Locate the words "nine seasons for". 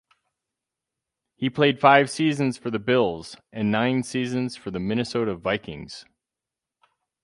3.71-4.71